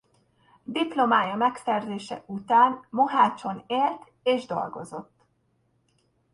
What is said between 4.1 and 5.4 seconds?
és dolgozott.